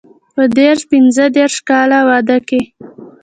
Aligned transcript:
په 0.35 0.43
دیرش 0.57 0.81
پنځه 0.91 1.25
دېرش 1.35 1.55
کاله 1.69 1.99
واده 2.09 2.37
کې. 2.47 2.61